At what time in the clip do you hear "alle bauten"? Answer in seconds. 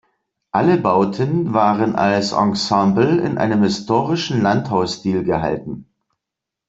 0.49-1.53